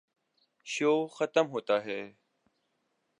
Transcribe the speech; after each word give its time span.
شو 0.65 0.91
ختم 1.07 1.45
ہوتا 1.47 1.85
ہے۔ 1.85 2.01